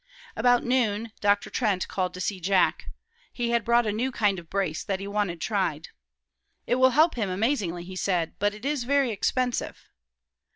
About 0.35 0.63
noon 0.63 1.11
Dr. 1.21 1.51
Trent 1.51 1.87
called 1.87 2.15
to 2.15 2.19
see 2.21 2.39
Jack. 2.39 2.89
He 3.31 3.51
had 3.51 3.63
brought 3.63 3.85
a 3.85 3.91
new 3.91 4.11
kind 4.11 4.39
of 4.39 4.49
brace 4.49 4.83
that 4.83 4.99
he 4.99 5.07
wanted 5.07 5.39
tried. 5.39 5.89
"It 6.65 6.77
will 6.77 6.89
help 6.97 7.13
him 7.13 7.29
amazingly," 7.29 7.83
he 7.83 7.95
said, 7.95 8.33
"but 8.39 8.55
it 8.55 8.65
is 8.65 8.83
very 8.83 9.11
expensive." 9.11 9.77